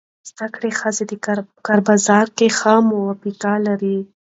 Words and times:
زده 0.29 0.47
کړه 0.53 0.69
ښځه 0.79 1.03
د 1.11 1.13
کار 1.65 1.79
بازار 1.87 2.25
کې 2.37 2.47
ښه 2.57 2.73
موقف 2.89 3.37
لري. 3.67 3.97